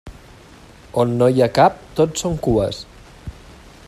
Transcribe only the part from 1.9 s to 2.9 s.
tot són cues.